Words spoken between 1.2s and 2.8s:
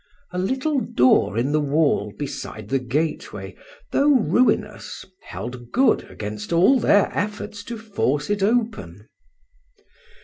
in the wall beside the